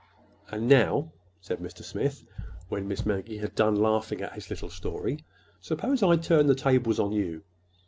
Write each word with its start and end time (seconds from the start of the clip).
'""And 0.51 0.67
now," 0.67 1.11
said 1.41 1.59
Mr. 1.59 1.83
Smith, 1.83 2.23
when 2.69 2.87
Miss 2.87 3.05
Maggie 3.05 3.37
had 3.37 3.53
done 3.53 3.75
laughing 3.75 4.19
at 4.21 4.33
his 4.33 4.49
little 4.49 4.71
story, 4.71 5.23
"suppose 5.59 6.01
I 6.01 6.15
turn 6.17 6.47
the 6.47 6.55
tables 6.55 6.99
on 6.99 7.11
you? 7.11 7.43